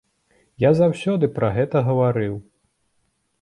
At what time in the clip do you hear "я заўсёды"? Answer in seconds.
0.63-1.29